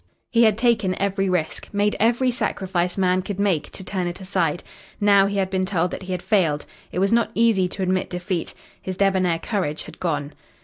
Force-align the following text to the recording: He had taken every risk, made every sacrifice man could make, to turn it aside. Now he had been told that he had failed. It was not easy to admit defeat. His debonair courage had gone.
He 0.31 0.45
had 0.45 0.57
taken 0.57 0.99
every 0.99 1.29
risk, 1.29 1.69
made 1.71 1.95
every 1.99 2.31
sacrifice 2.31 2.97
man 2.97 3.21
could 3.21 3.39
make, 3.39 3.69
to 3.69 3.83
turn 3.83 4.07
it 4.07 4.19
aside. 4.19 4.63
Now 4.99 5.27
he 5.27 5.37
had 5.37 5.51
been 5.51 5.63
told 5.67 5.91
that 5.91 6.01
he 6.01 6.11
had 6.11 6.23
failed. 6.23 6.65
It 6.91 6.97
was 6.97 7.11
not 7.11 7.29
easy 7.35 7.67
to 7.67 7.83
admit 7.83 8.09
defeat. 8.09 8.55
His 8.81 8.97
debonair 8.97 9.37
courage 9.37 9.83
had 9.83 9.99
gone. 9.99 10.33